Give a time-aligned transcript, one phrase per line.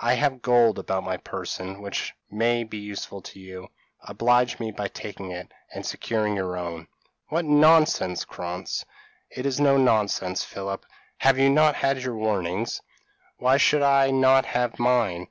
[0.00, 3.68] I have gold about my person which may be useful to you;
[4.02, 6.88] oblige me by taking it, and securing it on your own."
[7.30, 8.84] "What nonsense, Krantz."
[9.30, 10.84] "It is no nonsense, Philip.
[11.20, 12.82] Have you not had your warnings?
[13.38, 15.28] Why should I not have mine?